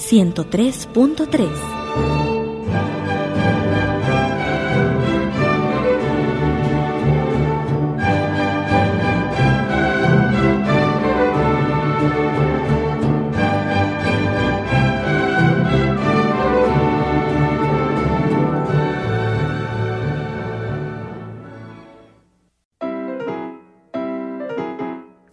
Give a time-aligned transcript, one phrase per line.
[0.00, 1.79] 103.3.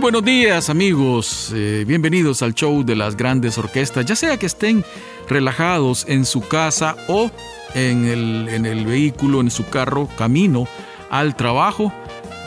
[0.00, 4.82] Buenos días amigos, eh, bienvenidos al show de las grandes orquestas, ya sea que estén
[5.28, 7.30] relajados en su casa o
[7.74, 10.66] en el, en el vehículo, en su carro, camino
[11.10, 11.92] al trabajo,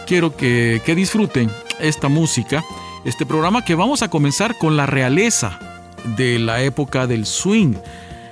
[0.07, 2.63] quiero que, que disfruten esta música,
[3.05, 5.59] este programa que vamos a comenzar con la realeza
[6.17, 7.75] de la época del swing.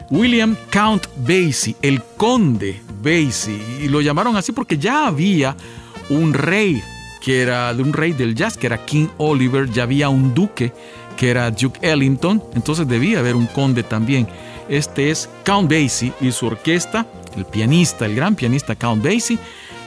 [0.09, 5.55] William Count Basie, el conde Basie, y lo llamaron así porque ya había
[6.09, 6.81] un rey
[7.21, 10.73] que era de un rey del jazz, que era King Oliver, ya había un duque,
[11.15, 14.27] que era Duke Ellington, entonces debía haber un conde también.
[14.67, 17.05] Este es Count Basie y su orquesta,
[17.35, 19.37] el pianista, el gran pianista Count Basie.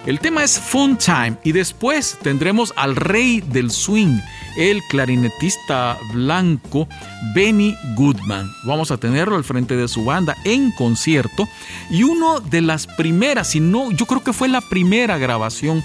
[0.07, 4.19] El tema es Fun Time y después tendremos al rey del swing,
[4.59, 6.87] el clarinetista blanco
[7.35, 8.47] Benny Goodman.
[8.65, 11.49] Vamos a tenerlo al frente de su banda en concierto
[11.91, 15.83] y uno de las primeras, si no, yo creo que fue la primera grabación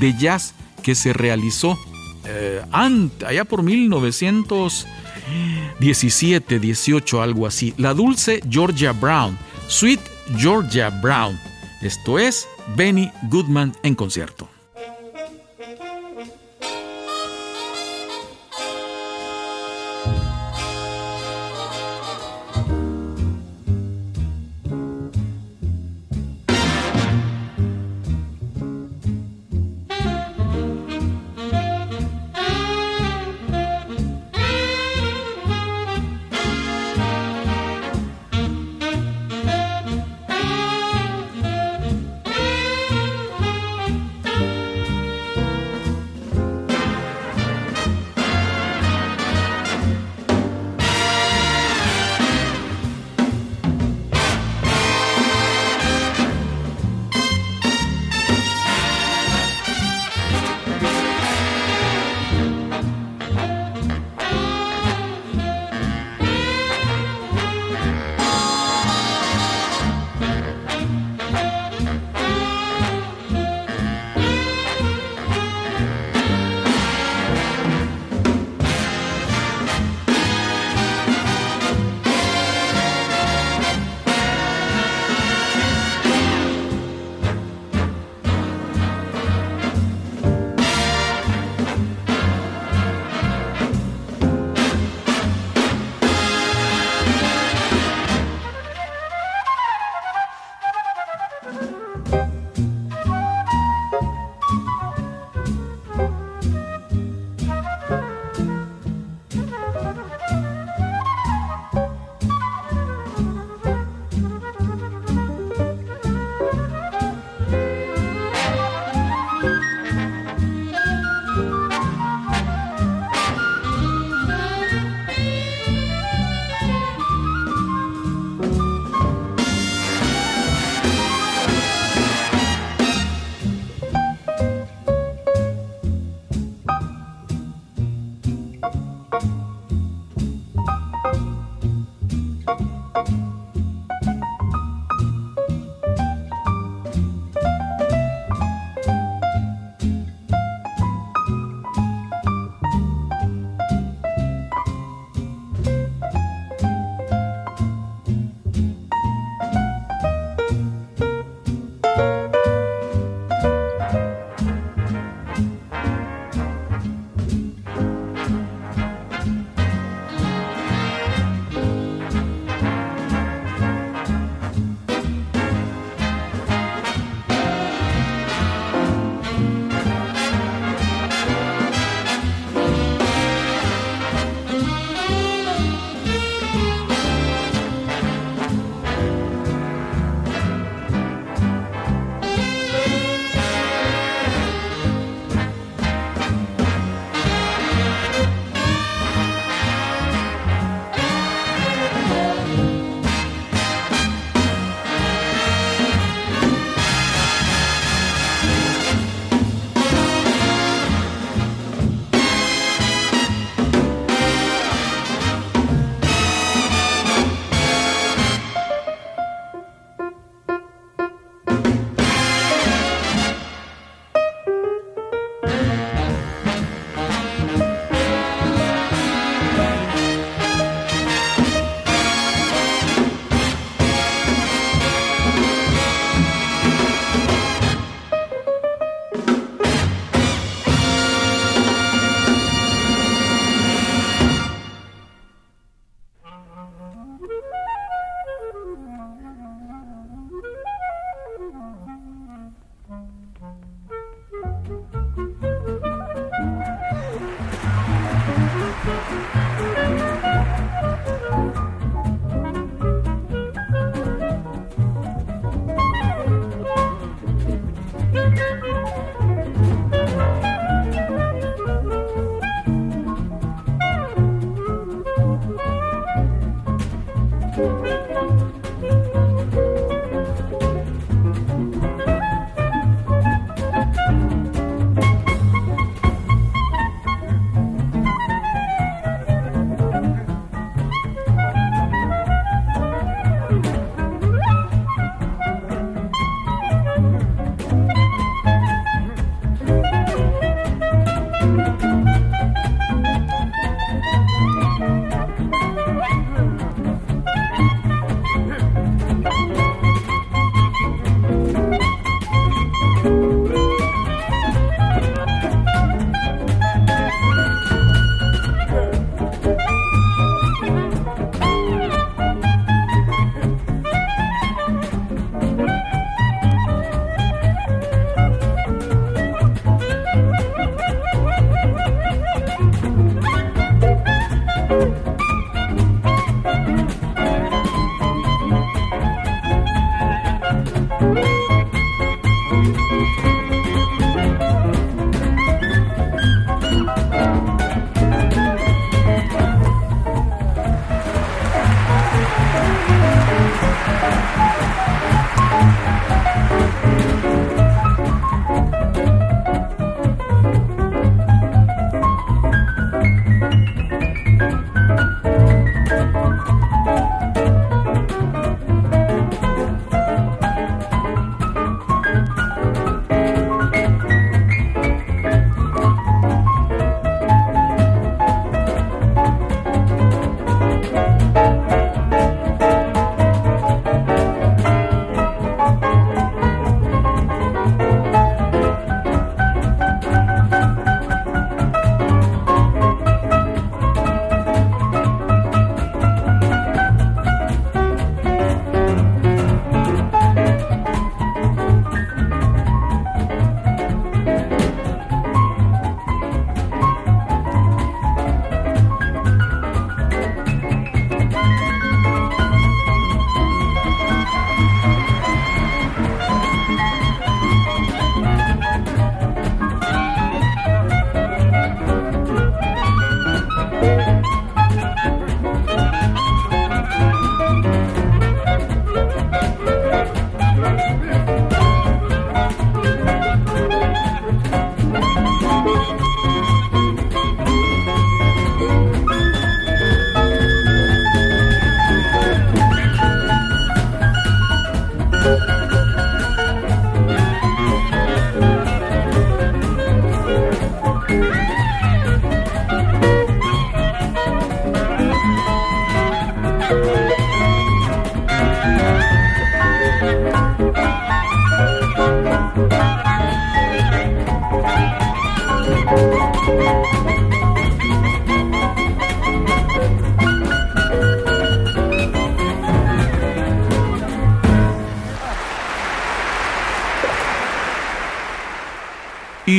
[0.00, 1.78] de jazz que se realizó
[2.24, 7.74] eh, allá por 1917, 18, algo así.
[7.76, 10.00] La dulce Georgia Brown, Sweet
[10.36, 11.38] Georgia Brown.
[11.80, 14.49] Esto es Benny Goodman en concierto.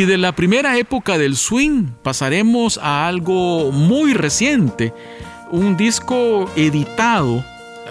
[0.02, 4.96] Y de la primera época del swing pasaremos a algo muy reciente,
[5.52, 7.46] un disco editado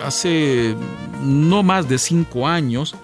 [0.05, 0.75] hace
[1.23, 2.97] no más de cinco años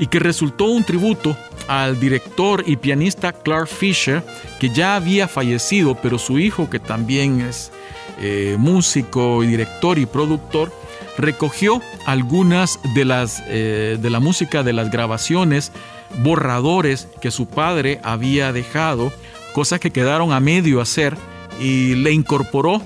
[0.00, 1.36] y que resultó un tributo
[1.68, 4.24] al director y pianista Clark Fisher,
[4.58, 7.70] que ya había fallecido, pero su hijo, que también es
[8.20, 10.72] eh, músico y director y productor,
[11.16, 15.70] recogió algunas de las eh, de la música de las grabaciones,
[16.18, 19.12] borradores que su padre había dejado,
[19.54, 21.16] cosas que quedaron a medio hacer
[21.60, 22.82] y le incorporó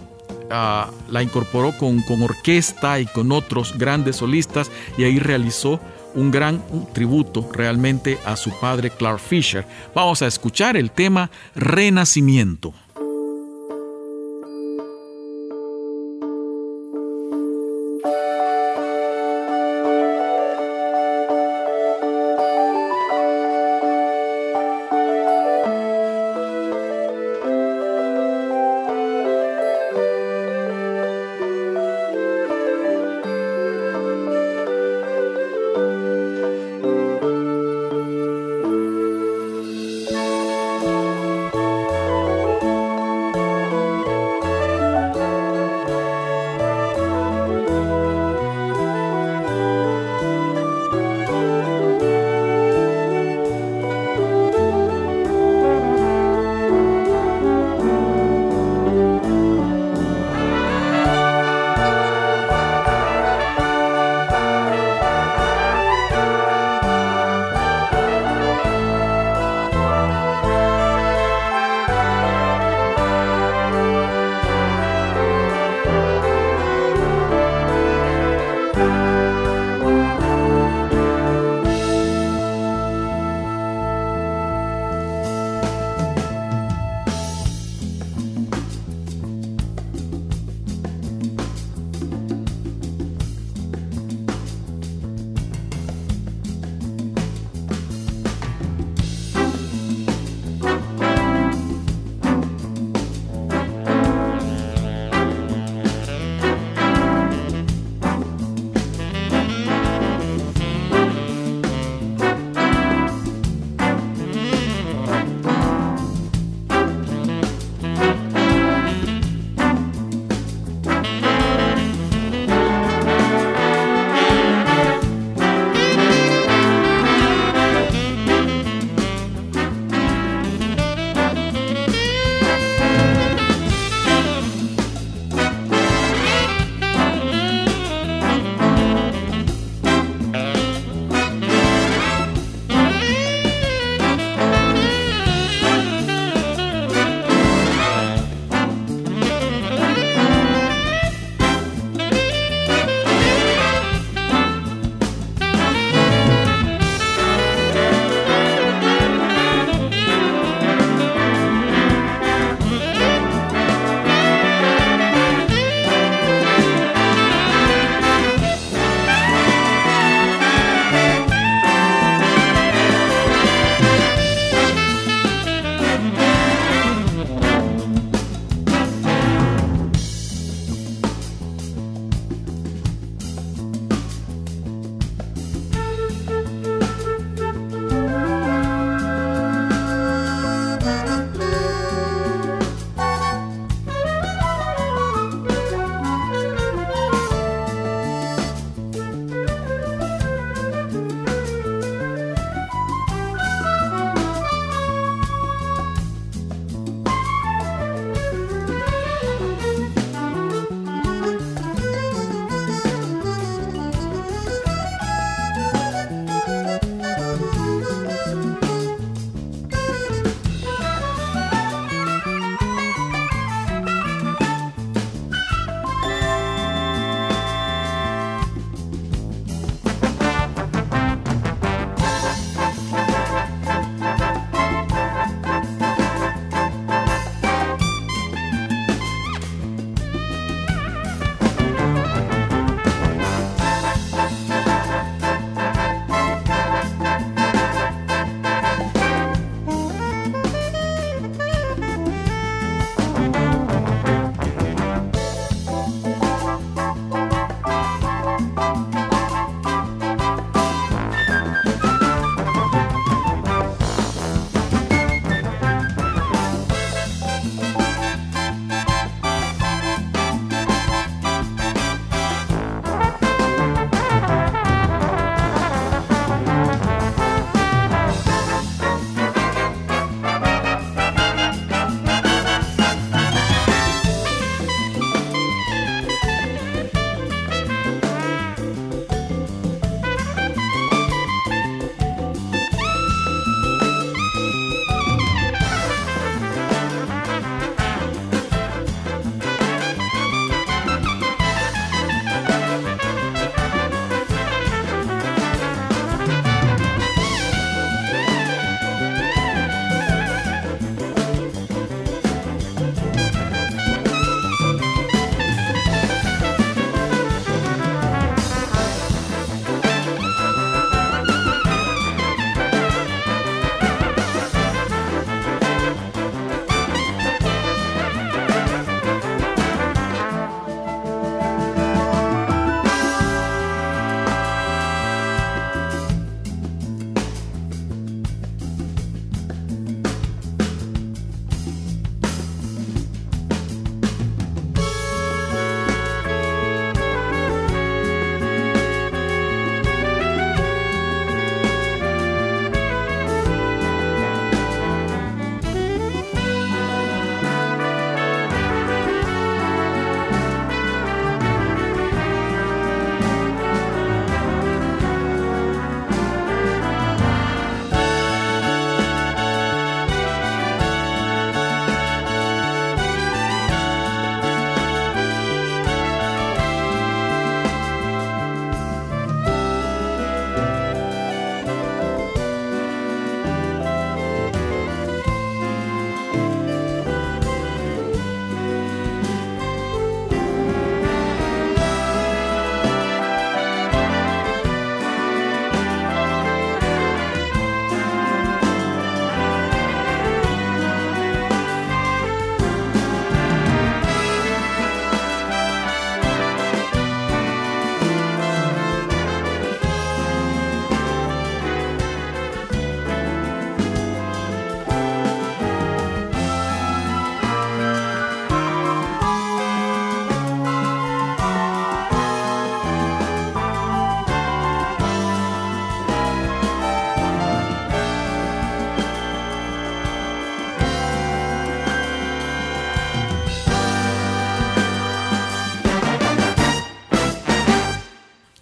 [0.50, 5.81] la incorporó con, con, orquesta y con otros grandes solistas y ahí realizó
[6.14, 6.62] un gran
[6.93, 9.66] tributo realmente a su padre Clark Fisher.
[9.95, 12.73] Vamos a escuchar el tema Renacimiento.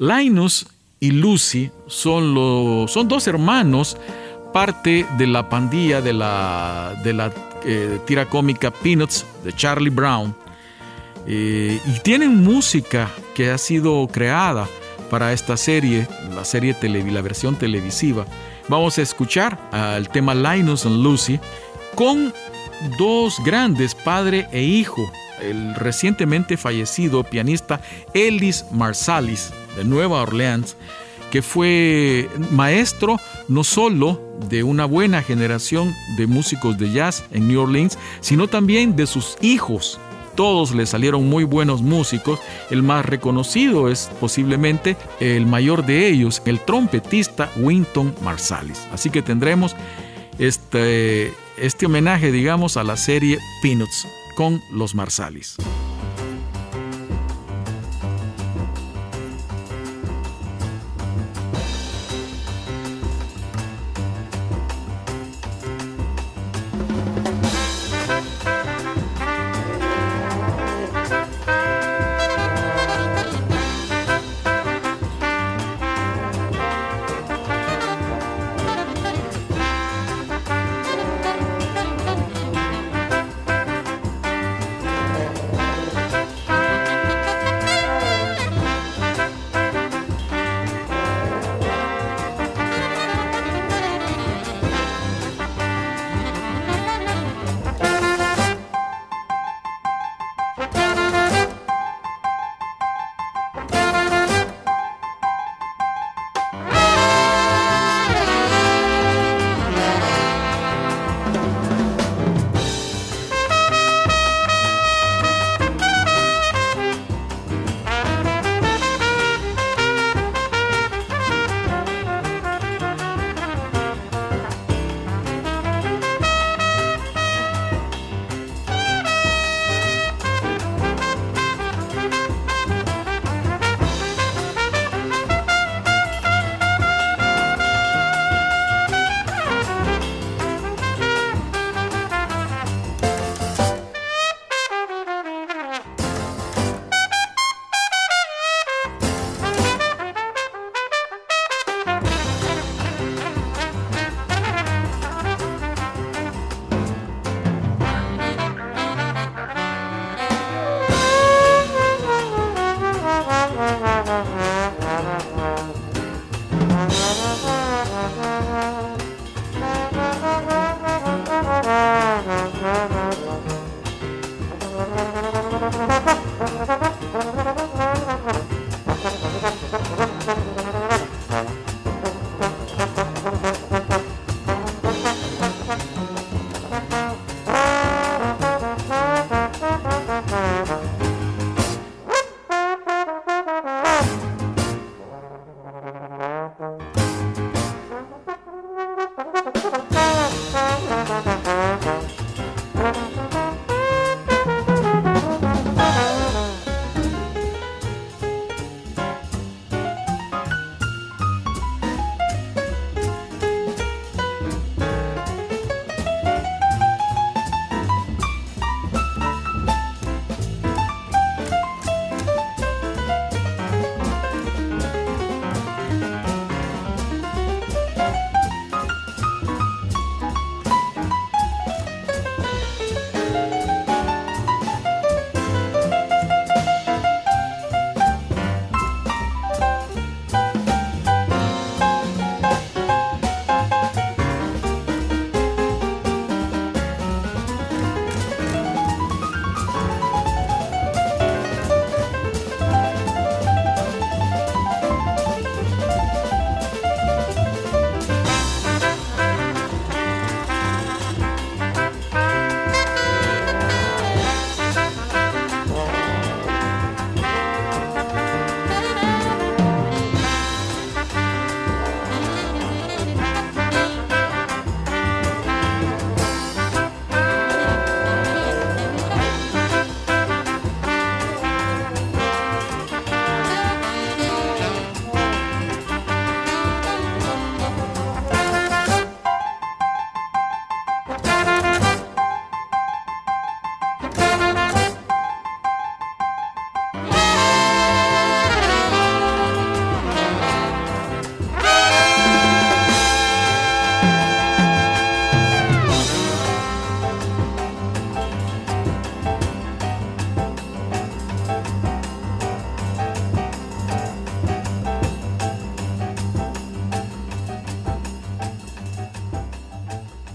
[0.02, 0.66] Linus
[0.98, 3.96] y Lucy son, los, son dos hermanos,
[4.52, 7.32] parte de la pandilla de la, de la
[7.64, 10.34] eh, tira cómica Peanuts de Charlie Brown.
[11.28, 14.68] Eh, y tienen música que ha sido creada
[15.08, 18.26] para esta serie, la serie la versión televisiva.
[18.68, 19.56] Vamos a escuchar
[19.96, 21.38] el tema Linus and Lucy
[21.94, 22.32] con
[22.98, 25.12] dos grandes, padre e hijo,
[25.42, 27.80] el recientemente fallecido pianista
[28.14, 30.76] Ellis Marsalis de Nueva Orleans,
[31.30, 37.60] que fue maestro no solo de una buena generación de músicos de jazz en New
[37.62, 39.98] Orleans, sino también de sus hijos.
[40.34, 42.40] Todos le salieron muy buenos músicos.
[42.70, 48.86] El más reconocido es posiblemente el mayor de ellos, el trompetista Winton Marsalis.
[48.92, 49.76] Así que tendremos
[50.38, 55.56] este, este homenaje, digamos, a la serie Peanuts con los Marsalis.
[100.56, 100.91] Bye.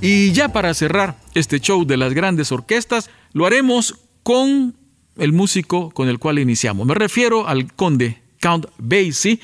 [0.02, 4.76] Y ya para cerrar este show de las grandes orquestas, lo haremos con
[5.18, 6.86] el músico con el cual iniciamos.
[6.86, 9.40] Me refiero al conde Count Basie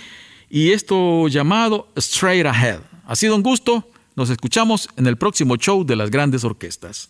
[0.50, 2.82] y esto llamado Straight Ahead.
[3.08, 3.90] Ha sido un gusto.
[4.16, 7.10] Nos escuchamos en el próximo show de las grandes orquestas.